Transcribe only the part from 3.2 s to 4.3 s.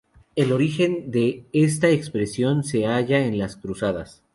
en las Cruzadas.